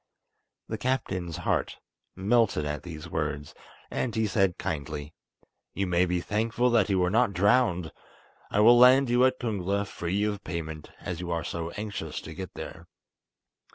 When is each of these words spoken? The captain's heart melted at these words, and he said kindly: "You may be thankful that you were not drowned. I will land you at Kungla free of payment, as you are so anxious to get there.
The 0.67 0.79
captain's 0.79 1.37
heart 1.37 1.77
melted 2.15 2.65
at 2.65 2.81
these 2.81 3.07
words, 3.07 3.53
and 3.91 4.15
he 4.15 4.25
said 4.25 4.57
kindly: 4.57 5.13
"You 5.75 5.85
may 5.85 6.07
be 6.07 6.21
thankful 6.21 6.71
that 6.71 6.89
you 6.89 6.97
were 6.97 7.11
not 7.11 7.33
drowned. 7.33 7.91
I 8.49 8.61
will 8.61 8.79
land 8.79 9.11
you 9.11 9.23
at 9.25 9.39
Kungla 9.39 9.85
free 9.85 10.23
of 10.23 10.43
payment, 10.43 10.89
as 11.01 11.19
you 11.19 11.29
are 11.29 11.43
so 11.43 11.69
anxious 11.77 12.19
to 12.21 12.33
get 12.33 12.55
there. 12.55 12.87